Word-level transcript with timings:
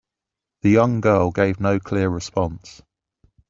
The 0.63 0.71
young 0.71 0.99
girl 0.99 1.29
gave 1.29 1.59
no 1.59 1.79
clear 1.79 2.09
response. 2.09 2.81